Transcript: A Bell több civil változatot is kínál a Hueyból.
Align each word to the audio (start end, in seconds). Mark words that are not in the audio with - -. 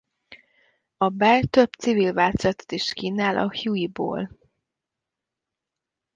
A 0.97 1.09
Bell 1.09 1.41
több 1.43 1.73
civil 1.73 2.13
változatot 2.13 2.71
is 2.71 2.93
kínál 2.93 3.37
a 3.37 3.51
Hueyból. 3.61 4.39